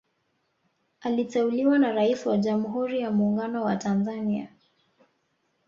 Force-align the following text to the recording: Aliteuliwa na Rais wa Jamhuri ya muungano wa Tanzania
Aliteuliwa 1.01 1.79
na 1.79 1.91
Rais 1.91 2.25
wa 2.25 2.37
Jamhuri 2.37 2.99
ya 2.99 3.11
muungano 3.11 3.63
wa 3.63 3.75
Tanzania 3.75 4.49